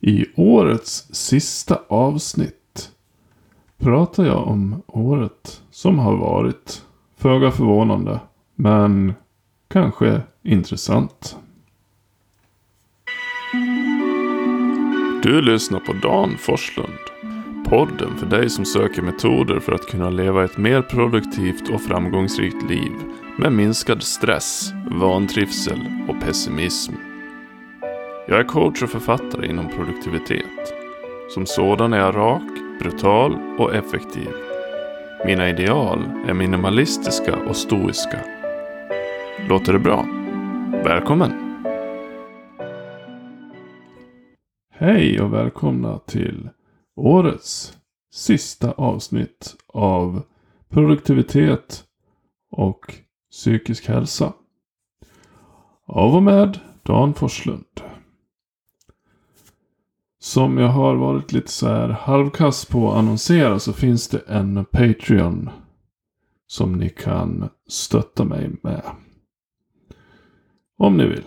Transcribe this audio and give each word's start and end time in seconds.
I 0.00 0.26
årets 0.36 1.14
sista 1.14 1.80
avsnitt 1.88 2.90
pratar 3.78 4.24
jag 4.24 4.48
om 4.48 4.82
året 4.86 5.62
som 5.70 5.98
har 5.98 6.16
varit. 6.16 6.82
Föga 7.16 7.50
förvånande, 7.50 8.20
men 8.54 9.14
kanske 9.68 10.20
intressant. 10.42 11.36
Du 15.22 15.42
lyssnar 15.42 15.80
på 15.80 15.92
Dan 15.92 16.36
Forslund. 16.38 16.98
Podden 17.68 18.16
för 18.18 18.26
dig 18.26 18.50
som 18.50 18.64
söker 18.64 19.02
metoder 19.02 19.60
för 19.60 19.72
att 19.72 19.86
kunna 19.86 20.10
leva 20.10 20.44
ett 20.44 20.58
mer 20.58 20.82
produktivt 20.82 21.70
och 21.70 21.80
framgångsrikt 21.80 22.70
liv 22.70 22.92
med 23.38 23.52
minskad 23.52 24.02
stress, 24.02 24.72
vantrivsel 24.90 25.80
och 26.08 26.20
pessimism. 26.20 26.92
Jag 28.28 28.40
är 28.40 28.44
coach 28.44 28.82
och 28.82 28.90
författare 28.90 29.46
inom 29.46 29.68
produktivitet. 29.68 30.74
Som 31.30 31.46
sådan 31.46 31.92
är 31.92 31.98
jag 31.98 32.16
rak, 32.16 32.42
brutal 32.80 33.36
och 33.58 33.74
effektiv. 33.74 34.28
Mina 35.26 35.48
ideal 35.48 35.98
är 36.28 36.34
minimalistiska 36.34 37.36
och 37.48 37.56
stoiska. 37.56 38.20
Låter 39.48 39.72
det 39.72 39.78
bra? 39.78 40.06
Välkommen! 40.84 41.32
Hej 44.70 45.20
och 45.20 45.32
välkomna 45.32 45.98
till 45.98 46.48
årets 46.96 47.78
sista 48.12 48.72
avsnitt 48.72 49.56
av 49.66 50.22
produktivitet 50.68 51.84
och 52.50 52.94
psykisk 53.30 53.88
hälsa. 53.88 54.32
Av 55.86 56.14
och 56.14 56.22
med 56.22 56.58
Dan 56.82 57.14
Forslund. 57.14 57.85
Som 60.26 60.58
jag 60.58 60.68
har 60.68 60.94
varit 60.94 61.32
lite 61.32 61.50
så 61.50 61.68
här 61.68 61.88
halvkass 61.88 62.64
på 62.64 62.90
att 62.90 62.98
annonsera 62.98 63.58
så 63.58 63.72
finns 63.72 64.08
det 64.08 64.18
en 64.18 64.64
Patreon. 64.64 65.50
Som 66.46 66.72
ni 66.72 66.88
kan 66.88 67.48
stötta 67.68 68.24
mig 68.24 68.50
med. 68.62 68.82
Om 70.78 70.96
ni 70.96 71.06
vill. 71.06 71.24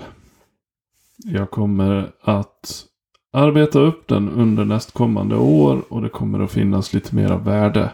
Jag 1.17 1.51
kommer 1.51 2.11
att 2.21 2.85
arbeta 3.33 3.79
upp 3.79 4.07
den 4.07 4.29
under 4.29 4.65
nästkommande 4.65 5.35
år 5.35 5.83
och 5.89 6.01
det 6.01 6.09
kommer 6.09 6.39
att 6.39 6.51
finnas 6.51 6.93
lite 6.93 7.15
mera 7.15 7.37
värde 7.37 7.91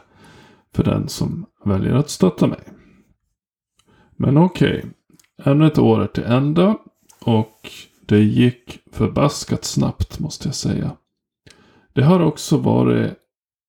för 0.73 0.83
den 0.83 1.09
som 1.09 1.45
väljer 1.65 1.93
att 1.93 2.09
stötta 2.09 2.47
mig. 2.47 2.63
Men 4.15 4.37
okej, 4.37 4.77
okay. 4.77 5.53
ännu 5.53 5.67
ett 5.67 5.77
år 5.77 6.01
är 6.01 6.07
till 6.07 6.23
ända 6.23 6.77
och 7.19 7.71
det 8.05 8.19
gick 8.19 8.79
förbaskat 8.91 9.65
snabbt 9.65 10.19
måste 10.19 10.47
jag 10.47 10.55
säga. 10.55 10.91
Det 11.93 12.03
har 12.03 12.19
också 12.19 12.57
varit 12.57 13.13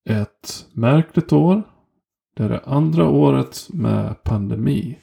ett 0.09 0.67
märkligt 0.73 1.33
år. 1.33 1.63
Det 2.37 2.45
är 2.45 2.49
det 2.49 2.63
andra 2.65 3.09
året 3.09 3.69
med 3.73 4.23
pandemi. 4.23 4.99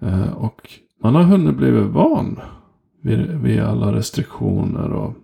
Eh, 0.00 0.32
och 0.32 0.70
man 1.02 1.14
har 1.14 1.22
hunnit 1.22 1.56
bli 1.56 1.70
van 1.70 2.40
vid, 3.02 3.30
vid 3.30 3.60
alla 3.60 3.92
restriktioner 3.92 4.92
och 4.92 5.14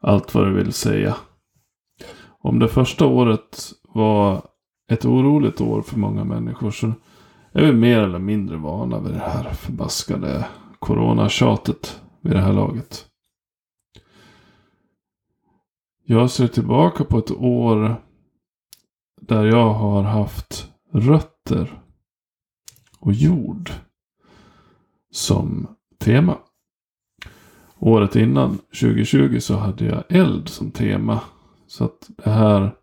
allt 0.00 0.34
vad 0.34 0.46
det 0.46 0.52
vill 0.52 0.72
säga. 0.72 1.16
Om 2.40 2.58
det 2.58 2.68
första 2.68 3.06
året 3.06 3.72
var 3.82 4.42
ett 4.90 5.04
oroligt 5.04 5.60
år 5.60 5.82
för 5.82 5.98
många 5.98 6.24
människor 6.24 6.70
så 6.70 6.92
är 7.52 7.64
vi 7.66 7.72
mer 7.72 7.98
eller 7.98 8.18
mindre 8.18 8.56
vana 8.56 9.00
vid 9.00 9.12
det 9.12 9.18
här 9.18 9.52
förbaskade 9.52 10.46
coronatjatet 10.78 12.00
vid 12.20 12.32
det 12.32 12.40
här 12.40 12.52
laget. 12.52 13.06
Jag 16.04 16.30
ser 16.30 16.48
tillbaka 16.48 17.04
på 17.04 17.18
ett 17.18 17.30
år 17.30 18.02
där 19.20 19.44
jag 19.44 19.74
har 19.74 20.02
haft 20.02 20.72
rötter 20.92 21.82
och 22.98 23.12
jord 23.12 23.70
som 25.10 25.66
tema. 25.98 26.38
Året 27.78 28.16
innan, 28.16 28.58
2020, 28.58 29.38
så 29.40 29.56
hade 29.56 29.84
jag 29.84 30.04
eld 30.08 30.48
som 30.48 30.70
tema. 30.70 31.20
Så 31.66 31.84
att 31.84 32.10
det 32.16 32.30
här 32.30 32.74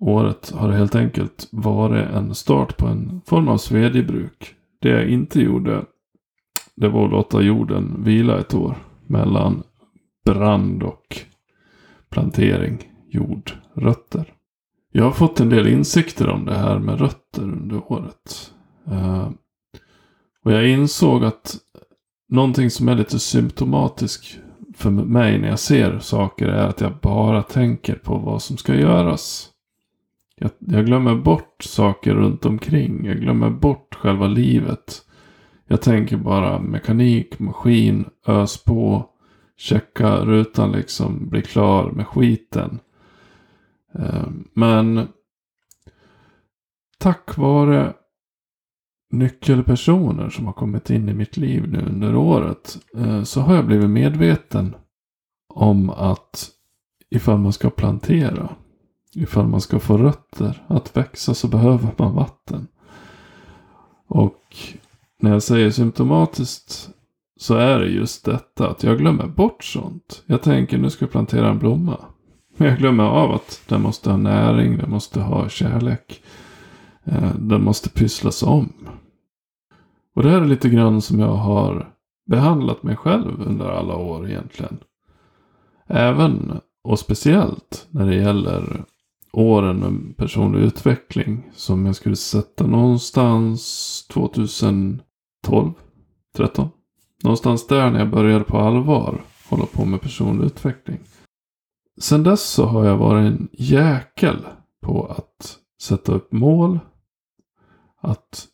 året 0.00 0.50
har 0.50 0.72
helt 0.72 0.94
enkelt 0.94 1.48
varit 1.52 2.10
en 2.10 2.34
start 2.34 2.76
på 2.76 2.86
en 2.86 3.20
form 3.26 3.48
av 3.48 3.58
svedjebruk. 3.58 4.54
Det 4.80 4.88
jag 4.88 5.08
inte 5.08 5.40
gjorde, 5.40 5.84
det 6.82 6.88
var 6.88 7.04
att 7.04 7.10
låta 7.10 7.42
jorden 7.42 8.04
vila 8.04 8.38
ett 8.38 8.54
år 8.54 8.76
mellan 9.06 9.62
brand 10.24 10.82
och 10.82 11.20
plantering, 12.10 12.78
jord, 13.08 13.52
rötter. 13.74 14.32
Jag 14.92 15.04
har 15.04 15.10
fått 15.10 15.40
en 15.40 15.48
del 15.48 15.66
insikter 15.66 16.28
om 16.28 16.44
det 16.44 16.54
här 16.54 16.78
med 16.78 17.00
rötter 17.00 17.42
under 17.42 17.92
året. 17.92 18.52
Eh, 18.90 19.30
och 20.44 20.52
jag 20.52 20.68
insåg 20.68 21.24
att 21.24 21.56
någonting 22.28 22.70
som 22.70 22.88
är 22.88 22.94
lite 22.94 23.18
symptomatiskt 23.18 24.38
för 24.76 24.90
mig 24.90 25.38
när 25.38 25.48
jag 25.48 25.58
ser 25.58 25.98
saker 25.98 26.48
är 26.48 26.66
att 26.66 26.80
jag 26.80 26.92
bara 27.02 27.42
tänker 27.42 27.94
på 27.94 28.18
vad 28.18 28.42
som 28.42 28.56
ska 28.56 28.74
göras. 28.74 29.48
Jag, 30.36 30.50
jag, 30.58 30.86
glömmer 30.86 31.14
bort 31.14 31.62
saker 31.62 32.14
runt 32.14 32.46
omkring. 32.46 33.06
Jag 33.06 33.20
glömmer 33.20 33.50
bort 33.50 33.94
själva 33.94 34.26
livet. 34.26 35.02
Jag 35.66 35.82
tänker 35.82 36.16
bara 36.16 36.58
mekanik, 36.58 37.38
maskin, 37.38 38.04
ös 38.26 38.64
på, 38.64 39.08
checka 39.56 40.24
rutan 40.24 40.72
liksom, 40.72 41.28
bli 41.28 41.42
klar 41.42 41.90
med 41.90 42.06
skiten. 42.06 42.80
Eh, 43.94 44.28
men 44.54 45.08
tack 46.98 47.36
vare 47.36 47.92
nyckelpersoner 49.10 50.30
som 50.30 50.46
har 50.46 50.52
kommit 50.52 50.90
in 50.90 51.08
i 51.08 51.14
mitt 51.14 51.36
liv 51.36 51.68
nu 51.68 51.78
under 51.78 52.16
året 52.16 52.78
eh, 52.96 53.22
så 53.22 53.40
har 53.40 53.54
jag 53.54 53.66
blivit 53.66 53.90
medveten 53.90 54.74
om 55.54 55.90
att 55.90 56.50
ifall 57.10 57.38
man 57.38 57.52
ska 57.52 57.70
plantera, 57.70 58.48
ifall 59.14 59.46
man 59.46 59.60
ska 59.60 59.78
få 59.78 59.98
rötter 59.98 60.64
att 60.66 60.96
växa 60.96 61.34
så 61.34 61.48
behöver 61.48 61.90
man 61.96 62.14
vatten. 62.14 62.68
Och 64.06 64.56
när 65.22 65.30
jag 65.30 65.42
säger 65.42 65.70
symptomatiskt 65.70 66.90
så 67.36 67.54
är 67.54 67.78
det 67.78 67.88
just 67.88 68.24
detta 68.24 68.68
att 68.68 68.82
jag 68.82 68.98
glömmer 68.98 69.26
bort 69.26 69.64
sånt. 69.64 70.22
Jag 70.26 70.42
tänker 70.42 70.78
nu 70.78 70.90
ska 70.90 71.04
jag 71.04 71.12
plantera 71.12 71.48
en 71.48 71.58
blomma. 71.58 71.96
Men 72.56 72.68
jag 72.68 72.78
glömmer 72.78 73.04
av 73.04 73.32
att 73.32 73.62
den 73.68 73.82
måste 73.82 74.10
ha 74.10 74.16
näring, 74.16 74.78
den 74.78 74.90
måste 74.90 75.20
ha 75.20 75.48
kärlek. 75.48 76.22
Eh, 77.04 77.34
den 77.38 77.64
måste 77.64 77.90
pysslas 77.90 78.42
om. 78.42 78.72
Och 80.14 80.22
det 80.22 80.30
här 80.30 80.40
är 80.40 80.46
lite 80.46 80.68
grann 80.68 81.02
som 81.02 81.20
jag 81.20 81.34
har 81.34 81.92
behandlat 82.26 82.82
mig 82.82 82.96
själv 82.96 83.42
under 83.46 83.66
alla 83.66 83.96
år 83.96 84.28
egentligen. 84.28 84.78
Även 85.86 86.60
och 86.84 86.98
speciellt 86.98 87.86
när 87.90 88.06
det 88.06 88.14
gäller 88.14 88.84
åren 89.32 89.76
med 89.76 90.16
personlig 90.16 90.60
utveckling. 90.60 91.50
Som 91.54 91.86
jag 91.86 91.96
skulle 91.96 92.16
sätta 92.16 92.66
någonstans 92.66 94.06
2000. 94.10 95.02
12, 95.42 95.72
13. 96.36 96.68
Någonstans 97.22 97.66
där 97.66 97.90
när 97.90 97.98
jag 97.98 98.10
började 98.10 98.44
på 98.44 98.58
allvar 98.58 99.22
hålla 99.48 99.66
på 99.66 99.84
med 99.84 100.00
personlig 100.00 100.46
utveckling. 100.46 100.98
Sen 102.00 102.22
dess 102.22 102.42
så 102.42 102.66
har 102.66 102.84
jag 102.84 102.96
varit 102.96 103.32
en 103.32 103.48
jäkel 103.52 104.46
på 104.80 105.06
att 105.06 105.58
sätta 105.82 106.12
upp 106.12 106.32
mål. 106.32 106.78
Att 108.00 108.46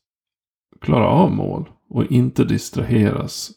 klara 0.81 1.07
av 1.07 1.33
mål 1.33 1.71
och 1.89 2.05
inte 2.05 2.45
distraheras. 2.45 3.51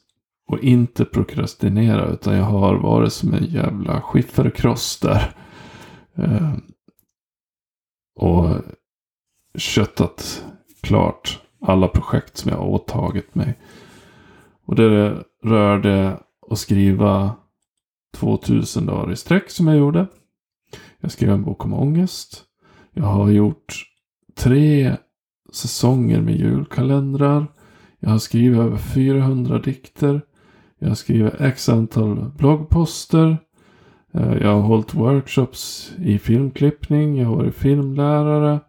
Och 0.47 0.59
inte 0.59 1.05
prokrastinera 1.05 2.05
utan 2.05 2.35
jag 2.35 2.43
har 2.43 2.75
varit 2.75 3.13
som 3.13 3.33
en 3.33 3.45
jävla 3.45 4.01
skifferkross 4.01 4.99
där. 4.99 5.35
Eh, 6.15 6.53
och 8.15 8.49
köttat 9.57 10.45
klart 10.81 11.41
alla 11.61 11.87
projekt 11.87 12.37
som 12.37 12.51
jag 12.51 12.57
har 12.57 12.65
åtagit 12.65 13.35
mig. 13.35 13.59
Och 14.65 14.75
det 14.75 15.23
rörde 15.43 16.17
att 16.49 16.59
skriva 16.59 17.35
2000 18.13 18.85
dagar 18.85 19.11
i 19.11 19.15
sträck 19.15 19.49
som 19.49 19.67
jag 19.67 19.77
gjorde. 19.77 20.07
Jag 20.99 21.11
skrev 21.11 21.29
en 21.29 21.43
bok 21.43 21.65
om 21.65 21.73
ångest. 21.73 22.43
Jag 22.93 23.03
har 23.03 23.29
gjort 23.29 23.85
tre 24.35 24.95
säsonger 25.53 26.21
med 26.21 26.35
julkalendrar. 26.35 27.47
Jag 27.99 28.09
har 28.09 28.17
skrivit 28.17 28.59
över 28.59 28.77
400 28.77 29.59
dikter. 29.59 30.21
Jag 30.79 30.87
har 30.87 30.95
skrivit 30.95 31.33
x 31.39 31.69
antal 31.69 32.31
bloggposter. 32.37 33.37
Eh, 34.13 34.33
jag 34.41 34.53
har 34.53 34.61
hållit 34.61 34.93
workshops 34.93 35.93
i 35.97 36.19
filmklippning. 36.19 37.17
Jag 37.17 37.27
har 37.27 37.35
varit 37.35 37.55
filmlärare. 37.55 38.59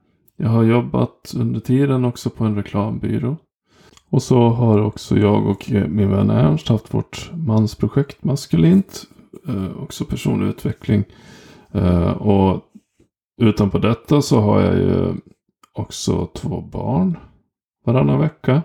Jag 0.43 0.49
har 0.49 0.62
jobbat 0.62 1.35
under 1.37 1.61
tiden 1.61 2.05
också 2.05 2.31
på 2.31 2.44
en 2.44 2.56
reklambyrå. 2.56 3.37
Och 4.11 4.23
så 4.23 4.49
har 4.49 4.81
också 4.81 5.19
jag 5.19 5.47
och 5.47 5.71
min 5.89 6.11
vän 6.11 6.31
Ernst 6.31 6.69
haft 6.69 6.94
vårt 6.94 7.31
mansprojekt 7.35 8.25
Maskulint 8.25 9.05
eh, 9.49 9.83
också 9.83 10.05
personlig 10.05 10.47
utveckling. 10.47 11.05
Eh, 11.73 12.11
och 12.11 12.62
utanpå 13.43 13.79
detta 13.79 14.23
så 14.23 14.41
har 14.41 14.61
jag 14.61 14.75
ju 14.75 15.15
också 15.73 16.27
två 16.27 16.61
barn 16.61 17.17
varannan 17.85 18.21
vecka. 18.21 18.62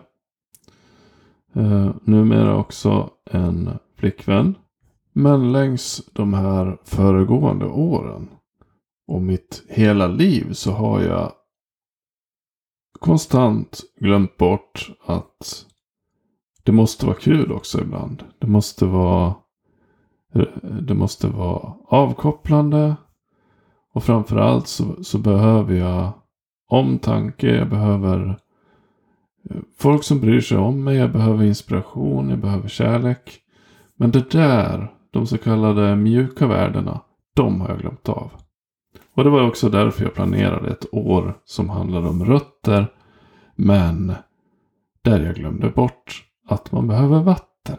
Eh, 1.56 1.92
numera 2.04 2.58
också 2.58 3.10
en 3.32 3.70
flickvän. 3.98 4.56
Men 5.14 5.52
längs 5.52 6.10
de 6.14 6.34
här 6.34 6.78
föregående 6.84 7.66
åren 7.66 8.30
och 9.08 9.22
mitt 9.22 9.64
hela 9.68 10.08
liv 10.08 10.54
så 10.54 10.72
har 10.72 11.02
jag 11.02 11.32
konstant 13.00 13.82
glömt 14.00 14.38
bort 14.38 14.90
att 15.06 15.66
det 16.64 16.72
måste 16.72 17.06
vara 17.06 17.16
kul 17.16 17.52
också 17.52 17.82
ibland. 17.82 18.24
Det 18.40 18.48
måste 18.48 18.86
vara 18.86 19.34
det 20.82 20.94
måste 20.94 21.28
vara 21.28 21.74
avkopplande. 21.88 22.96
Och 23.94 24.04
framförallt 24.04 24.68
så, 24.68 25.04
så 25.04 25.18
behöver 25.18 25.76
jag 25.76 26.12
omtanke. 26.70 27.56
Jag 27.56 27.70
behöver 27.70 28.40
eh, 29.50 29.58
folk 29.78 30.04
som 30.04 30.20
bryr 30.20 30.42
sig 30.42 30.58
om 30.58 30.84
mig. 30.84 30.98
Jag 30.98 31.12
behöver 31.12 31.46
inspiration. 31.46 32.30
Jag 32.30 32.40
behöver 32.40 32.70
kärlek. 32.70 33.40
Men 33.96 34.12
det 34.12 34.30
där, 34.32 34.92
de 35.12 35.28
så 35.28 35.38
kallade 35.38 35.96
mjuka 35.96 36.48
värdena, 36.48 37.02
de 37.36 37.62
har 37.62 37.70
jag 37.70 37.80
glömt 37.80 38.10
av. 38.10 38.32
Och 39.18 39.24
det 39.24 39.30
var 39.30 39.48
också 39.48 39.70
därför 39.70 40.04
jag 40.04 40.14
planerade 40.14 40.72
ett 40.72 40.94
år 40.94 41.40
som 41.46 41.70
handlade 41.70 42.08
om 42.08 42.26
rötter. 42.26 42.94
Men 43.56 44.14
där 45.02 45.26
jag 45.26 45.36
glömde 45.36 45.70
bort 45.70 46.24
att 46.48 46.72
man 46.72 46.88
behöver 46.88 47.24
vatten. 47.24 47.78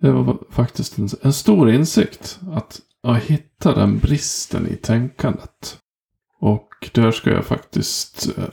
Det 0.00 0.10
var 0.10 0.38
faktiskt 0.50 0.98
en, 0.98 1.08
en 1.22 1.32
stor 1.32 1.70
insikt 1.70 2.40
att 2.50 2.80
jag 3.02 3.14
hitta 3.14 3.74
den 3.74 3.98
bristen 3.98 4.66
i 4.66 4.76
tänkandet. 4.76 5.78
Och 6.38 6.90
där 6.94 7.10
ska 7.10 7.30
jag 7.30 7.44
faktiskt 7.44 8.38
eh, 8.38 8.44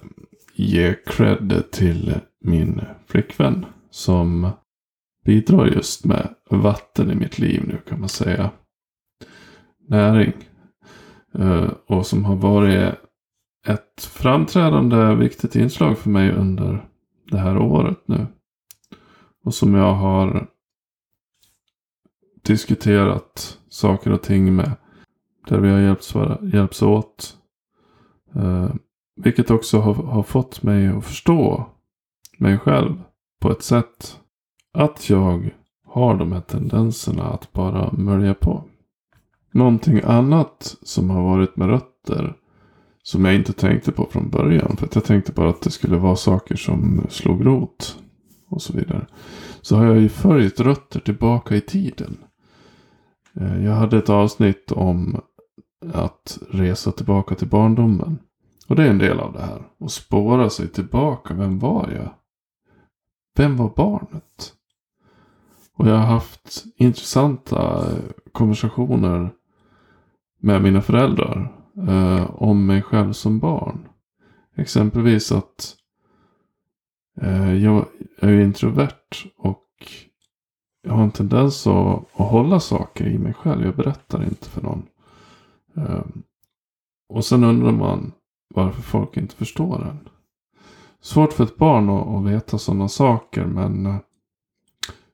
ge 0.54 0.96
cred 1.06 1.64
till 1.72 2.16
min 2.42 2.82
flickvän. 3.08 3.66
Som 3.90 4.50
bidrar 5.26 5.66
just 5.66 6.06
med 6.06 6.36
vatten 6.50 7.12
i 7.12 7.16
mitt 7.16 7.40
liv 7.40 7.64
nu 7.68 7.78
kan 7.90 8.00
man 8.00 8.10
säga. 8.10 8.52
Näring. 9.88 10.34
Eh, 11.34 11.70
och 11.88 12.06
som 12.06 12.26
har 12.26 12.36
varit 12.36 12.94
ett 13.68 14.04
framträdande 14.04 15.16
viktigt 15.16 15.56
inslag 15.56 15.98
för 15.98 16.10
mig 16.10 16.32
under 16.32 16.86
det 17.32 17.38
här 17.38 17.58
året 17.58 18.00
nu. 18.06 18.28
Och 19.44 19.54
som 19.54 19.76
jag 19.76 19.94
har 19.94 20.48
diskuterat 22.42 23.58
saker 23.70 24.12
och 24.12 24.22
ting 24.22 24.56
med. 24.56 24.72
Där 25.48 25.60
vi 25.60 25.70
har 25.70 25.80
hjälpts, 25.80 26.14
hjälpts 26.54 26.82
åt. 26.82 27.38
Eh, 28.36 28.70
vilket 29.16 29.52
också 29.52 29.80
har, 29.80 29.94
har 29.94 30.24
fått 30.24 30.64
mig 30.64 30.88
att 30.88 31.06
förstå 31.06 31.66
mig 32.38 32.58
själv 32.58 33.02
på 33.42 33.52
ett 33.52 33.64
sätt. 33.64 34.20
Att 34.74 35.10
jag 35.10 35.50
har 35.86 36.18
de 36.18 36.32
här 36.32 36.42
tendenserna 36.42 37.24
att 37.24 37.54
bara 37.54 37.92
mölja 37.92 38.34
på. 38.34 38.64
Någonting 39.52 40.02
annat 40.04 40.76
som 40.82 41.10
har 41.10 41.24
varit 41.24 41.56
med 41.56 41.68
rötter. 41.68 42.36
Som 43.04 43.26
jag 43.26 43.36
inte 43.36 43.54
tänkte 43.54 43.92
på 43.92 44.08
från 44.12 44.30
början. 44.30 44.78
För 44.78 44.86
att 44.86 44.96
jag 44.96 45.04
tänkte 45.04 45.32
bara 45.32 45.50
att 45.50 45.62
det 45.62 45.72
skulle 45.72 45.98
vara 45.98 46.16
saker 46.16 46.56
som 46.56 47.06
slog 47.10 47.46
rot. 47.46 47.98
Och 48.50 48.62
så 48.62 48.74
vidare. 48.74 49.08
Så 49.62 49.76
har 49.76 49.86
jag 49.86 50.00
ju 50.00 50.10
följt 50.10 50.60
rötter 50.60 51.00
tillbaka 51.00 51.56
i 51.56 51.62
tiden. 51.62 52.18
Eh, 53.34 53.66
jag 53.66 53.74
hade 53.74 53.98
ett 53.98 54.10
avsnitt 54.10 54.72
om 54.72 55.22
att 55.94 56.40
resa 56.50 56.92
tillbaka 56.92 57.36
till 57.36 57.48
barndomen. 57.48 58.20
Och 58.68 58.76
det 58.76 58.84
är 58.84 58.90
en 58.90 58.98
del 58.98 59.20
av 59.20 59.34
det 59.34 59.42
här. 59.42 59.62
Att 59.80 59.92
spåra 59.92 60.50
sig 60.50 60.68
tillbaka. 60.68 61.34
Vem 61.34 61.60
var 61.60 61.92
jag? 61.92 62.14
Vem 63.38 63.58
var 63.58 63.74
barnet? 63.76 64.54
Och 65.76 65.88
jag 65.88 65.96
har 65.96 66.06
haft 66.06 66.66
intressanta 66.76 67.86
konversationer 68.32 69.32
med 70.40 70.62
mina 70.62 70.82
föräldrar. 70.82 71.60
Eh, 71.88 72.42
om 72.42 72.66
mig 72.66 72.82
själv 72.82 73.14
som 73.14 73.40
barn. 73.40 73.88
Exempelvis 74.56 75.32
att 75.32 75.76
eh, 77.22 77.54
jag 77.54 77.86
är 78.20 78.40
introvert 78.40 79.26
och 79.38 79.66
jag 80.82 80.94
har 80.94 81.04
en 81.04 81.12
tendens 81.12 81.68
att, 81.68 82.06
att 82.20 82.30
hålla 82.30 82.60
saker 82.60 83.08
i 83.08 83.18
mig 83.18 83.34
själv. 83.34 83.66
Jag 83.66 83.76
berättar 83.76 84.24
inte 84.24 84.50
för 84.50 84.62
någon. 84.62 84.86
Eh, 85.76 86.06
och 87.10 87.26
sen 87.26 87.44
undrar 87.44 87.72
man 87.72 88.12
varför 88.56 88.82
folk 88.82 89.18
inte 89.18 89.36
förstår 89.36 89.88
en. 89.88 90.10
Svårt 91.02 91.34
för 91.34 91.44
ett 91.44 91.58
barn 91.58 91.90
att, 91.90 92.08
att 92.08 92.26
veta 92.26 92.58
sådana 92.58 92.88
saker 92.88 93.46
men 93.46 93.86
eh, 93.86 93.96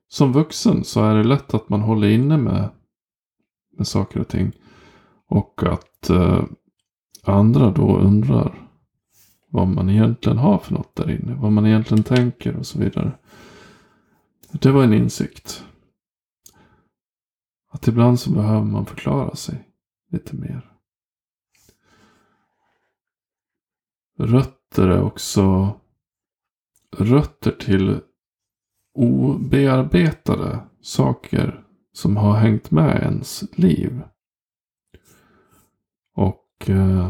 som 0.07 0.33
vuxen 0.33 0.83
så 0.83 1.04
är 1.04 1.16
det 1.16 1.24
lätt 1.24 1.54
att 1.54 1.69
man 1.69 1.81
håller 1.81 2.07
inne 2.07 2.38
med, 2.38 2.69
med 3.78 3.88
saker 3.88 4.19
och 4.19 4.28
ting. 4.28 4.51
Och 5.27 5.63
att 5.63 6.10
eh, 6.10 6.44
andra 7.24 7.72
då 7.72 7.98
undrar 7.98 8.69
vad 9.48 9.68
man 9.68 9.89
egentligen 9.89 10.38
har 10.38 10.57
för 10.57 10.74
något 10.74 10.95
där 10.95 11.12
inne. 11.12 11.36
Vad 11.36 11.51
man 11.51 11.66
egentligen 11.66 12.04
tänker 12.04 12.56
och 12.56 12.66
så 12.66 12.80
vidare. 12.80 13.12
Det 14.51 14.72
var 14.72 14.83
en 14.83 14.94
insikt. 14.94 15.66
Att 17.72 17.88
ibland 17.88 18.19
så 18.19 18.31
behöver 18.31 18.66
man 18.66 18.86
förklara 18.86 19.36
sig 19.36 19.69
lite 20.12 20.36
mer. 20.36 20.72
Rötter 24.18 24.88
är 24.88 25.01
också 25.01 25.74
rötter 26.98 27.51
till 27.51 28.00
obearbetade 28.94 30.60
saker 30.81 31.66
som 31.94 32.18
har 32.18 32.33
hängt 32.33 32.71
med 32.71 33.04
ens 33.04 33.44
liv. 33.57 34.01
Och 36.56 36.69
eh, 36.69 37.10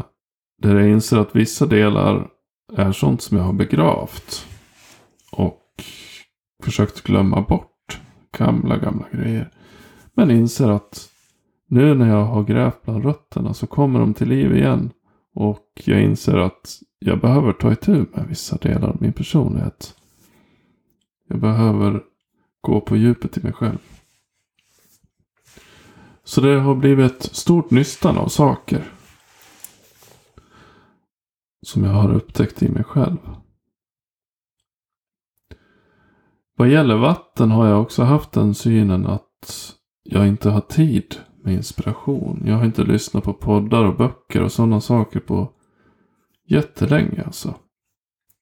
där 0.62 0.74
jag 0.76 0.88
inser 0.88 1.18
att 1.18 1.36
vissa 1.36 1.66
delar 1.66 2.28
är 2.72 2.92
sånt 2.92 3.22
som 3.22 3.36
jag 3.36 3.44
har 3.44 3.52
begravt. 3.52 4.46
Och 5.32 5.84
försökt 6.62 7.02
glömma 7.02 7.40
bort 7.40 8.00
gamla, 8.38 8.76
gamla 8.76 9.06
grejer. 9.12 9.50
Men 10.14 10.30
inser 10.30 10.68
att 10.68 11.08
nu 11.68 11.94
när 11.94 12.08
jag 12.08 12.24
har 12.24 12.44
grävt 12.44 12.82
bland 12.82 13.04
rötterna 13.04 13.54
så 13.54 13.66
kommer 13.66 14.00
de 14.00 14.14
till 14.14 14.28
liv 14.28 14.56
igen. 14.56 14.90
Och 15.34 15.82
jag 15.84 16.02
inser 16.02 16.36
att 16.36 16.78
jag 16.98 17.20
behöver 17.20 17.52
ta 17.52 17.72
itu 17.72 17.92
med 18.14 18.26
vissa 18.28 18.56
delar 18.56 18.88
av 18.88 18.96
min 19.00 19.12
personlighet. 19.12 19.94
Jag 21.28 21.40
behöver 21.40 22.02
gå 22.60 22.80
på 22.80 22.96
djupet 22.96 23.38
i 23.38 23.42
mig 23.42 23.52
själv. 23.52 23.78
Så 26.24 26.40
det 26.40 26.60
har 26.60 26.74
blivit 26.74 27.12
ett 27.12 27.36
stort 27.36 27.70
nystan 27.70 28.18
av 28.18 28.28
saker. 28.28 28.95
Som 31.76 31.84
jag 31.84 31.92
har 31.92 32.14
upptäckt 32.14 32.62
i 32.62 32.68
mig 32.68 32.84
själv. 32.84 33.16
Vad 36.56 36.68
gäller 36.68 36.96
vatten 36.96 37.50
har 37.50 37.66
jag 37.66 37.82
också 37.82 38.02
haft 38.02 38.32
den 38.32 38.54
synen 38.54 39.06
att 39.06 39.74
jag 40.02 40.28
inte 40.28 40.50
har 40.50 40.60
tid 40.60 41.16
med 41.42 41.54
inspiration. 41.54 42.42
Jag 42.46 42.56
har 42.56 42.64
inte 42.64 42.84
lyssnat 42.84 43.24
på 43.24 43.32
poddar 43.32 43.84
och 43.84 43.96
böcker 43.96 44.42
och 44.42 44.52
sådana 44.52 44.80
saker 44.80 45.20
på 45.20 45.48
jättelänge 46.46 47.22
alltså. 47.24 47.54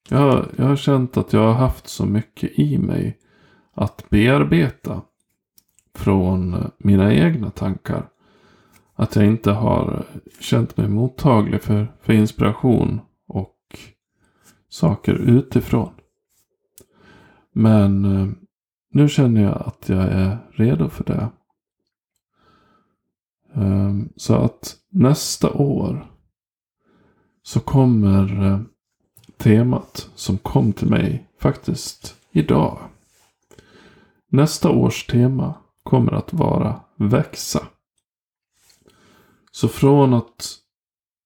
Jag 0.09 0.19
har, 0.19 0.49
jag 0.57 0.65
har 0.65 0.77
känt 0.77 1.17
att 1.17 1.33
jag 1.33 1.41
har 1.41 1.55
haft 1.55 1.89
så 1.89 2.07
mycket 2.07 2.59
i 2.59 2.79
mig 2.79 3.19
att 3.73 4.11
bearbeta 4.11 5.03
från 5.95 6.71
mina 6.79 7.15
egna 7.15 7.51
tankar. 7.51 8.09
Att 8.95 9.17
jag 9.17 9.27
inte 9.27 9.51
har 9.51 10.05
känt 10.41 10.77
mig 10.77 10.89
mottaglig 10.89 11.63
för, 11.63 11.93
för 12.01 12.13
inspiration 12.13 13.01
saker 14.75 15.15
utifrån. 15.15 15.93
Men 17.53 18.05
eh, 18.05 18.29
nu 18.91 19.09
känner 19.09 19.43
jag 19.43 19.63
att 19.67 19.89
jag 19.89 20.03
är 20.03 20.39
redo 20.51 20.89
för 20.89 21.05
det. 21.05 21.29
Ehm, 23.55 24.09
så 24.17 24.35
att 24.35 24.77
nästa 24.91 25.53
år 25.53 26.11
så 27.43 27.61
kommer 27.61 28.47
eh, 28.47 28.61
temat 29.37 30.11
som 30.15 30.39
kom 30.39 30.73
till 30.73 30.91
mig 30.91 31.29
faktiskt 31.41 32.17
idag. 32.31 32.79
Nästa 34.29 34.71
års 34.71 35.07
tema 35.07 35.55
kommer 35.83 36.13
att 36.13 36.33
vara 36.33 36.81
växa. 36.97 37.67
Så 39.51 39.69
från 39.69 40.15
att 40.15 40.64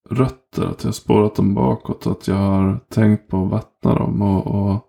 rötter, 0.09 0.65
att 0.65 0.83
jag 0.83 0.87
har 0.87 0.93
spårat 0.93 1.35
dem 1.35 1.53
bakåt, 1.53 2.07
att 2.07 2.27
jag 2.27 2.35
har 2.35 2.79
tänkt 2.89 3.27
på 3.27 3.43
att 3.43 3.51
vattna 3.51 3.95
dem 3.95 4.21
och, 4.21 4.47
och 4.47 4.85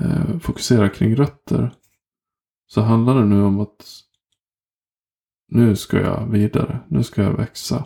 eh, 0.00 0.38
fokusera 0.38 0.88
kring 0.88 1.16
rötter. 1.16 1.70
Så 2.66 2.80
handlar 2.80 3.14
det 3.14 3.24
nu 3.24 3.42
om 3.42 3.60
att 3.60 3.86
nu 5.48 5.76
ska 5.76 6.00
jag 6.00 6.26
vidare. 6.26 6.78
Nu 6.88 7.02
ska 7.02 7.22
jag 7.22 7.32
växa. 7.32 7.84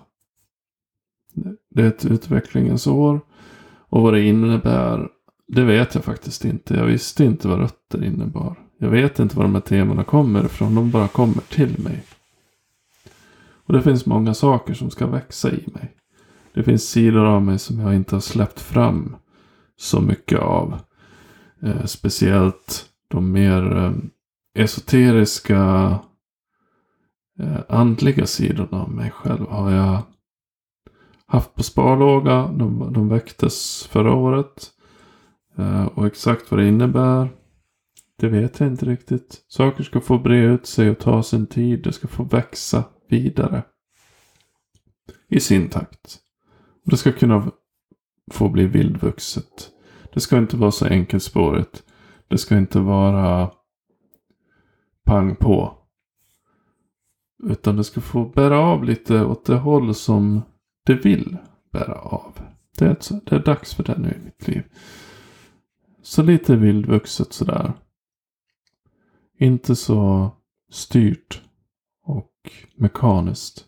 Det 1.70 1.82
är 1.82 1.88
ett 1.88 2.04
utvecklingens 2.04 2.86
år. 2.86 3.20
Och 3.88 4.02
vad 4.02 4.14
det 4.14 4.22
innebär, 4.22 5.08
det 5.48 5.64
vet 5.64 5.94
jag 5.94 6.04
faktiskt 6.04 6.44
inte. 6.44 6.74
Jag 6.74 6.86
visste 6.86 7.24
inte 7.24 7.48
vad 7.48 7.58
rötter 7.58 8.04
innebar. 8.04 8.56
Jag 8.78 8.88
vet 8.88 9.18
inte 9.18 9.36
var 9.36 9.44
de 9.44 9.54
här 9.54 9.62
temana 9.62 10.04
kommer 10.04 10.44
ifrån. 10.44 10.74
De 10.74 10.90
bara 10.90 11.08
kommer 11.08 11.42
till 11.42 11.82
mig. 11.82 12.04
Och 13.64 13.72
det 13.72 13.82
finns 13.82 14.06
många 14.06 14.34
saker 14.34 14.74
som 14.74 14.90
ska 14.90 15.06
växa 15.06 15.50
i 15.50 15.64
mig. 15.74 15.94
Det 16.54 16.62
finns 16.62 16.88
sidor 16.88 17.24
av 17.24 17.42
mig 17.42 17.58
som 17.58 17.80
jag 17.80 17.94
inte 17.94 18.16
har 18.16 18.20
släppt 18.20 18.60
fram 18.60 19.16
så 19.76 20.00
mycket 20.00 20.38
av. 20.38 20.78
Eh, 21.62 21.84
speciellt 21.84 22.86
de 23.08 23.32
mer 23.32 23.76
eh, 23.76 23.92
esoteriska 24.54 25.98
eh, 27.38 27.60
andliga 27.68 28.26
sidorna 28.26 28.82
av 28.82 28.90
mig 28.90 29.10
själv 29.10 29.46
har 29.48 29.70
jag 29.70 30.02
haft 31.26 31.54
på 31.54 31.62
sparlåga. 31.62 32.46
De, 32.46 32.92
de 32.92 33.08
väcktes 33.08 33.86
förra 33.90 34.14
året. 34.14 34.70
Eh, 35.56 35.84
och 35.84 36.06
exakt 36.06 36.50
vad 36.50 36.60
det 36.60 36.68
innebär. 36.68 37.28
Det 38.18 38.28
vet 38.28 38.60
jag 38.60 38.68
inte 38.68 38.86
riktigt. 38.86 39.44
Saker 39.48 39.84
ska 39.84 40.00
få 40.00 40.18
bre 40.18 40.38
ut 40.38 40.66
sig 40.66 40.90
och 40.90 40.98
ta 40.98 41.22
sin 41.22 41.46
tid. 41.46 41.82
Det 41.84 41.92
ska 41.92 42.08
få 42.08 42.24
växa 42.24 42.84
vidare. 43.08 43.62
I 45.28 45.40
sin 45.40 45.68
takt. 45.68 46.18
Det 46.84 46.96
ska 46.96 47.12
kunna 47.12 47.50
få 48.30 48.48
bli 48.48 48.66
vildvuxet. 48.66 49.70
Det 50.14 50.20
ska 50.20 50.38
inte 50.38 50.56
vara 50.56 50.70
så 50.70 50.86
enkelspårigt. 50.86 51.84
Det 52.28 52.38
ska 52.38 52.56
inte 52.56 52.80
vara 52.80 53.50
pang 55.04 55.36
på. 55.36 55.78
Utan 57.42 57.76
det 57.76 57.84
ska 57.84 58.00
få 58.00 58.24
bära 58.24 58.58
av 58.58 58.84
lite 58.84 59.24
åt 59.24 59.44
det 59.44 59.56
håll 59.56 59.94
som 59.94 60.42
det 60.86 60.94
vill 60.94 61.36
bära 61.72 61.94
av. 61.94 62.38
Det 62.78 62.84
är, 62.84 63.20
det 63.24 63.36
är 63.36 63.44
dags 63.44 63.74
för 63.74 63.84
det 63.84 63.98
nu 63.98 64.08
i 64.08 64.24
mitt 64.24 64.48
liv. 64.48 64.62
Så 66.02 66.22
lite 66.22 66.56
vildvuxet 66.56 67.32
sådär. 67.32 67.72
Inte 69.38 69.76
så 69.76 70.30
styrt 70.70 71.42
och 72.04 72.32
mekaniskt. 72.76 73.66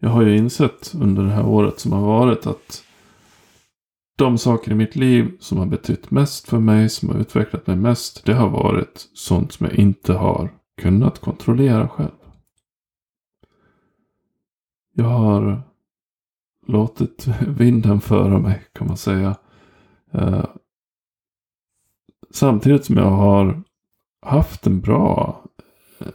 Jag 0.00 0.08
har 0.08 0.22
ju 0.22 0.36
insett 0.36 0.94
under 0.94 1.22
det 1.22 1.30
här 1.30 1.46
året 1.46 1.80
som 1.80 1.92
har 1.92 2.00
varit 2.00 2.46
att 2.46 2.84
de 4.16 4.38
saker 4.38 4.72
i 4.72 4.74
mitt 4.74 4.96
liv 4.96 5.36
som 5.40 5.58
har 5.58 5.66
betytt 5.66 6.10
mest 6.10 6.48
för 6.48 6.58
mig, 6.58 6.88
som 6.88 7.08
har 7.08 7.16
utvecklat 7.16 7.66
mig 7.66 7.76
mest, 7.76 8.24
det 8.24 8.34
har 8.34 8.48
varit 8.48 9.08
sånt 9.14 9.52
som 9.52 9.66
jag 9.66 9.74
inte 9.74 10.12
har 10.12 10.50
kunnat 10.76 11.18
kontrollera 11.18 11.88
själv. 11.88 12.10
Jag 14.92 15.04
har 15.04 15.62
låtit 16.66 17.26
vinden 17.46 18.00
föra 18.00 18.38
mig 18.38 18.62
kan 18.72 18.86
man 18.86 18.96
säga. 18.96 19.36
Eh, 20.12 20.44
samtidigt 22.30 22.84
som 22.84 22.96
jag 22.96 23.10
har 23.10 23.62
haft 24.26 24.66
en 24.66 24.80
bra 24.80 25.42
eh, 25.98 26.06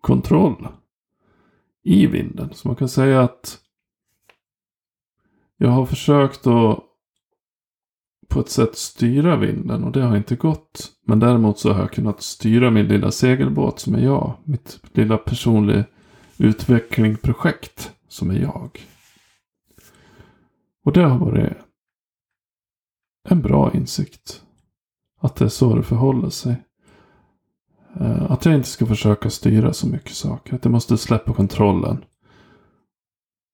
kontroll 0.00 0.68
i 1.86 2.06
vinden. 2.06 2.54
Så 2.54 2.68
man 2.68 2.76
kan 2.76 2.88
säga 2.88 3.20
att 3.22 3.58
jag 5.56 5.68
har 5.68 5.86
försökt 5.86 6.46
att 6.46 6.82
på 8.28 8.40
ett 8.40 8.48
sätt 8.48 8.76
styra 8.76 9.36
vinden 9.36 9.84
och 9.84 9.92
det 9.92 10.02
har 10.02 10.16
inte 10.16 10.36
gått. 10.36 10.92
Men 11.06 11.18
däremot 11.18 11.58
så 11.58 11.72
har 11.72 11.80
jag 11.80 11.92
kunnat 11.92 12.22
styra 12.22 12.70
min 12.70 12.88
lilla 12.88 13.10
segelbåt 13.10 13.80
som 13.80 13.94
är 13.94 14.00
jag. 14.00 14.34
Mitt 14.44 14.80
lilla 14.92 15.18
personliga 15.18 15.84
utvecklingsprojekt 16.38 17.92
som 18.08 18.30
är 18.30 18.40
jag. 18.40 18.86
Och 20.84 20.92
det 20.92 21.02
har 21.02 21.18
varit 21.18 21.52
en 23.28 23.42
bra 23.42 23.72
insikt. 23.74 24.42
Att 25.20 25.36
det 25.36 25.44
är 25.44 25.48
så 25.48 25.76
det 25.76 25.82
förhåller 25.82 26.30
sig. 26.30 26.65
Eh, 28.00 28.30
att 28.30 28.44
jag 28.44 28.54
inte 28.54 28.68
ska 28.68 28.86
försöka 28.86 29.30
styra 29.30 29.72
så 29.72 29.88
mycket 29.88 30.12
saker. 30.12 30.54
Att 30.54 30.64
jag 30.64 30.72
måste 30.72 30.98
släppa 30.98 31.32
kontrollen. 31.32 32.04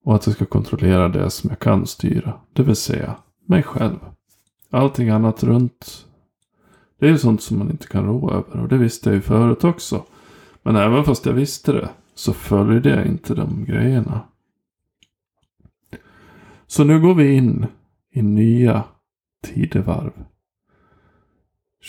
Och 0.04 0.14
att 0.14 0.26
jag 0.26 0.34
ska 0.34 0.46
kontrollera 0.46 1.08
det 1.08 1.30
som 1.30 1.50
jag 1.50 1.58
kan 1.58 1.86
styra. 1.86 2.40
Det 2.52 2.62
vill 2.62 2.76
säga 2.76 3.16
mig 3.46 3.62
själv. 3.62 3.98
Allting 4.70 5.08
annat 5.08 5.42
runt. 5.42 6.06
Det 6.98 7.06
är 7.06 7.10
ju 7.10 7.18
sånt 7.18 7.42
som 7.42 7.58
man 7.58 7.70
inte 7.70 7.86
kan 7.86 8.04
rå 8.04 8.30
över. 8.30 8.60
Och 8.60 8.68
det 8.68 8.78
visste 8.78 9.08
jag 9.08 9.14
ju 9.14 9.22
förut 9.22 9.64
också. 9.64 10.04
Men 10.62 10.76
även 10.76 11.04
fast 11.04 11.26
jag 11.26 11.32
visste 11.32 11.72
det. 11.72 11.88
Så 12.14 12.32
följde 12.32 12.90
jag 12.90 13.06
inte 13.06 13.34
de 13.34 13.64
grejerna. 13.64 14.20
Så 16.66 16.84
nu 16.84 17.00
går 17.00 17.14
vi 17.14 17.34
in 17.34 17.66
i 18.10 18.22
nya 18.22 18.84
tidevarv. 19.42 20.12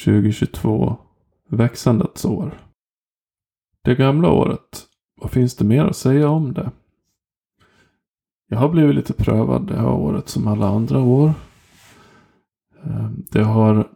2022 0.06 0.98
växandets 1.56 2.26
år. 2.26 2.60
Det 3.84 3.96
gamla 3.96 4.32
året, 4.32 4.88
vad 5.22 5.32
finns 5.32 5.56
det 5.56 5.66
mer 5.66 5.86
att 5.86 5.96
säga 5.96 6.30
om 6.30 6.54
det? 6.54 6.72
Jag 8.50 8.58
har 8.58 8.70
blivit 8.70 8.96
lite 8.96 9.14
prövad 9.14 9.68
det 9.68 9.78
här 9.78 9.90
året 9.90 10.30
som 10.30 10.48
alla 10.48 10.68
andra 10.68 11.00
år. 11.00 11.34
Eh, 12.84 13.10
det 13.32 13.44
har 13.44 13.88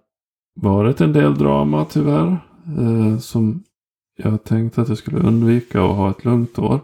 varit 0.55 1.01
en 1.01 1.13
del 1.13 1.37
drama 1.37 1.85
tyvärr. 1.85 2.37
Eh, 2.79 3.17
som 3.17 3.63
jag 4.17 4.43
tänkte 4.43 4.81
att 4.81 4.89
jag 4.89 4.97
skulle 4.97 5.19
undvika 5.19 5.83
och 5.83 5.95
ha 5.95 6.09
ett 6.09 6.25
lugnt 6.25 6.59
år. 6.59 6.79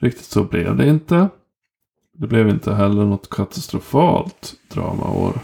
Riktigt 0.00 0.24
så 0.24 0.44
blev 0.44 0.76
det 0.76 0.88
inte. 0.88 1.28
Det 2.12 2.26
blev 2.26 2.48
inte 2.48 2.74
heller 2.74 3.04
något 3.04 3.30
katastrofalt 3.30 4.54
dramaår. 4.72 5.40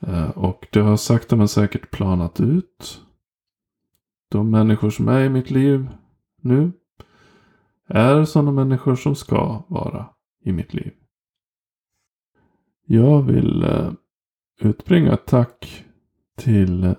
Eh, 0.00 0.30
och 0.30 0.66
det 0.72 0.80
har 0.80 0.96
sakta 0.96 1.36
men 1.36 1.48
säkert 1.48 1.90
planat 1.90 2.40
ut 2.40 3.00
de 4.28 4.50
människor 4.50 4.90
som 4.90 5.08
är 5.08 5.20
i 5.20 5.28
mitt 5.28 5.50
liv 5.50 5.88
nu 6.42 6.72
är 7.86 8.24
sådana 8.24 8.52
människor 8.52 8.94
som 8.94 9.14
ska 9.14 9.64
vara 9.68 10.08
i 10.44 10.52
mitt 10.52 10.74
liv. 10.74 10.92
Jag 12.86 13.22
vill 13.22 13.62
eh, 13.62 13.92
utbringa 14.60 15.12
ett 15.12 15.26
tack 15.26 15.84
till 16.36 16.94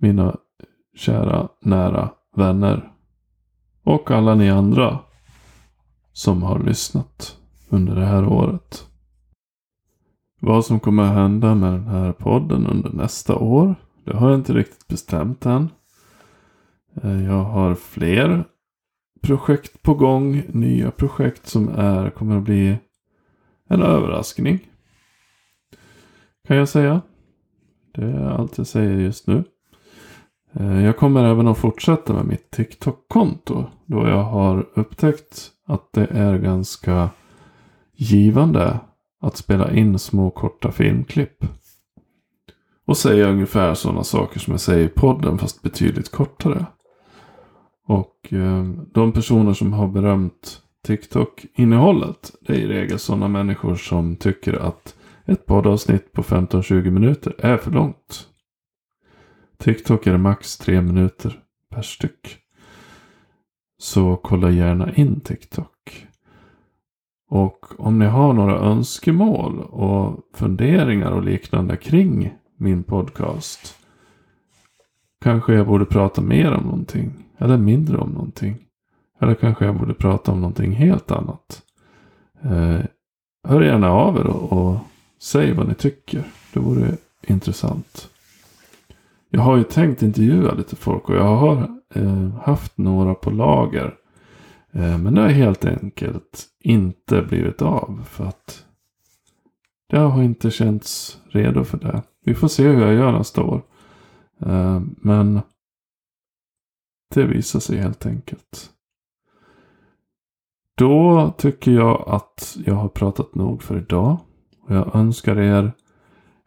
mina 0.00 0.36
kära 0.94 1.48
nära 1.60 2.10
vänner 2.36 2.92
och 3.82 4.10
alla 4.10 4.34
ni 4.34 4.50
andra 4.50 4.98
som 6.12 6.42
har 6.42 6.58
lyssnat 6.58 7.38
under 7.68 7.94
det 7.94 8.06
här 8.06 8.28
året. 8.28 8.88
Vad 10.40 10.64
som 10.64 10.80
kommer 10.80 11.02
att 11.02 11.14
hända 11.14 11.54
med 11.54 11.72
den 11.72 11.86
här 11.86 12.12
podden 12.12 12.66
under 12.66 12.90
nästa 12.90 13.36
år, 13.36 13.74
det 14.04 14.16
har 14.16 14.30
jag 14.30 14.38
inte 14.38 14.54
riktigt 14.54 14.88
bestämt 14.88 15.46
än. 15.46 15.68
Eh, 17.02 17.24
jag 17.24 17.44
har 17.44 17.74
fler 17.74 18.44
projekt 19.22 19.82
på 19.82 19.94
gång. 19.94 20.42
Nya 20.48 20.90
projekt 20.90 21.46
som 21.46 21.68
är, 21.68 22.10
kommer 22.10 22.36
att 22.36 22.42
bli 22.42 22.76
en 23.68 23.82
överraskning. 23.82 24.58
Kan 26.46 26.56
jag 26.56 26.68
säga. 26.68 27.00
Det 27.94 28.04
är 28.04 28.30
allt 28.30 28.58
jag 28.58 28.66
säger 28.66 28.96
just 28.96 29.26
nu. 29.26 29.44
Eh, 30.52 30.84
jag 30.84 30.96
kommer 30.96 31.24
även 31.24 31.48
att 31.48 31.58
fortsätta 31.58 32.12
med 32.12 32.26
mitt 32.26 32.50
TikTok-konto. 32.50 33.64
Då 33.86 34.08
jag 34.08 34.22
har 34.22 34.66
upptäckt 34.74 35.50
att 35.66 35.92
det 35.92 36.06
är 36.10 36.38
ganska 36.38 37.10
givande 37.94 38.80
att 39.20 39.36
spela 39.36 39.72
in 39.72 39.98
små 39.98 40.30
korta 40.30 40.72
filmklipp. 40.72 41.44
Och 42.84 42.96
säga 42.96 43.28
ungefär 43.28 43.74
sådana 43.74 44.04
saker 44.04 44.40
som 44.40 44.50
jag 44.50 44.60
säger 44.60 44.86
i 44.86 44.88
podden 44.88 45.38
fast 45.38 45.62
betydligt 45.62 46.10
kortare. 46.10 46.66
Och 47.92 48.32
eh, 48.32 48.64
de 48.92 49.12
personer 49.12 49.52
som 49.52 49.72
har 49.72 49.88
berömt 49.88 50.62
TikTok-innehållet. 50.86 52.32
Det 52.40 52.52
är 52.52 52.58
i 52.58 52.66
regel 52.66 52.98
sådana 52.98 53.28
människor 53.28 53.74
som 53.74 54.16
tycker 54.16 54.52
att 54.52 54.94
ett 55.24 55.46
poddavsnitt 55.46 56.12
på 56.12 56.22
15-20 56.22 56.90
minuter 56.90 57.34
är 57.38 57.56
för 57.56 57.70
långt. 57.70 58.28
TikTok 59.58 60.06
är 60.06 60.16
max 60.16 60.58
3 60.58 60.80
minuter 60.80 61.40
per 61.70 61.82
styck. 61.82 62.38
Så 63.78 64.16
kolla 64.16 64.50
gärna 64.50 64.94
in 64.94 65.20
TikTok. 65.20 66.06
Och 67.28 67.80
om 67.80 67.98
ni 67.98 68.06
har 68.06 68.32
några 68.32 68.58
önskemål 68.58 69.60
och 69.60 70.20
funderingar 70.34 71.10
och 71.10 71.22
liknande 71.22 71.76
kring 71.76 72.34
min 72.56 72.82
podcast. 72.82 73.78
Kanske 75.24 75.54
jag 75.54 75.66
borde 75.66 75.84
prata 75.84 76.20
mer 76.20 76.52
om 76.52 76.64
någonting. 76.64 77.22
Eller 77.42 77.56
mindre 77.56 77.98
om 77.98 78.10
någonting. 78.10 78.56
Eller 79.20 79.34
kanske 79.34 79.64
jag 79.64 79.78
borde 79.78 79.94
prata 79.94 80.32
om 80.32 80.40
någonting 80.40 80.72
helt 80.72 81.10
annat. 81.10 81.62
Eh, 82.42 82.80
hör 83.48 83.62
gärna 83.62 83.90
av 83.90 84.16
er 84.16 84.26
och, 84.26 84.52
och 84.52 84.78
säg 85.20 85.52
vad 85.52 85.68
ni 85.68 85.74
tycker. 85.74 86.24
Det 86.52 86.60
vore 86.60 86.96
intressant. 87.22 88.08
Jag 89.30 89.40
har 89.40 89.56
ju 89.56 89.64
tänkt 89.64 90.02
intervjua 90.02 90.54
lite 90.54 90.76
folk 90.76 91.08
och 91.08 91.16
jag 91.16 91.36
har 91.36 91.70
eh, 91.94 92.28
haft 92.44 92.78
några 92.78 93.14
på 93.14 93.30
lager 93.30 93.94
Eh, 94.72 94.98
men 94.98 95.14
det 95.14 95.20
har 95.20 95.28
helt 95.28 95.64
enkelt 95.64 96.46
inte 96.60 97.22
blivit 97.22 97.62
av. 97.62 98.04
För 98.08 98.24
att 98.24 98.64
jag 99.88 100.08
har 100.08 100.22
inte 100.22 100.50
känts 100.50 101.18
redo 101.30 101.64
för 101.64 101.78
det. 101.78 102.02
Vi 102.24 102.34
får 102.34 102.48
se 102.48 102.62
hur 102.62 102.80
jag 102.80 102.94
gör 102.94 103.12
nästa 103.12 103.42
år. 103.42 103.62
Eh, 104.46 104.80
men 104.96 105.40
det 107.12 107.24
visar 107.24 107.60
sig 107.60 107.78
helt 107.78 108.06
enkelt. 108.06 108.70
Då 110.78 111.34
tycker 111.38 111.70
jag 111.70 112.04
att 112.06 112.56
jag 112.66 112.74
har 112.74 112.88
pratat 112.88 113.34
nog 113.34 113.62
för 113.62 113.78
idag. 113.78 114.16
Och 114.62 114.74
jag 114.74 114.96
önskar 114.96 115.38
er 115.38 115.72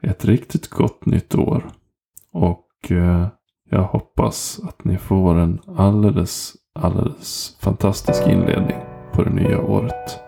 ett 0.01 0.25
riktigt 0.25 0.69
gott 0.69 1.05
nytt 1.05 1.35
år. 1.35 1.69
Och 2.31 2.91
eh, 2.91 3.27
jag 3.69 3.83
hoppas 3.83 4.59
att 4.63 4.83
ni 4.83 4.97
får 4.97 5.35
en 5.35 5.59
alldeles, 5.77 6.53
alldeles 6.79 7.57
fantastisk 7.59 8.27
inledning 8.27 8.77
på 9.13 9.23
det 9.23 9.29
nya 9.29 9.61
året. 9.61 10.19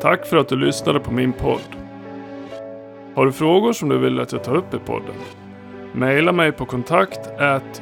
Tack 0.00 0.26
för 0.26 0.36
att 0.36 0.48
du 0.48 0.56
lyssnade 0.56 1.00
på 1.00 1.12
min 1.12 1.32
podd. 1.32 1.76
Har 3.14 3.26
du 3.26 3.32
frågor 3.32 3.72
som 3.72 3.88
du 3.88 3.98
vill 3.98 4.20
att 4.20 4.32
jag 4.32 4.44
tar 4.44 4.54
upp 4.54 4.74
i 4.74 4.78
podden? 4.78 5.14
Maila 5.96 6.32
mig 6.32 6.52
på 6.52 6.64
kontakt 6.64 7.20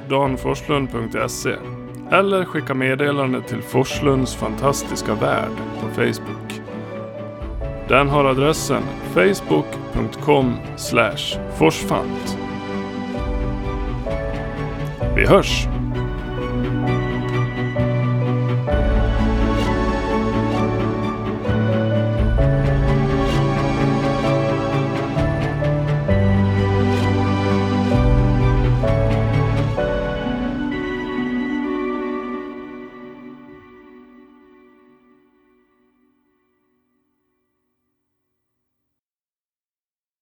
danforslund.se 0.08 1.56
eller 2.12 2.44
skicka 2.44 2.74
meddelande 2.74 3.42
till 3.42 3.62
Forslunds 3.62 4.36
fantastiska 4.36 5.14
värld 5.14 5.56
på 5.80 5.88
Facebook. 5.88 6.60
Den 7.88 8.08
har 8.08 8.24
adressen 8.24 8.82
facebook.com 9.14 10.56
forsfant. 11.58 12.38
Vi 15.16 15.26
hörs! 15.26 15.73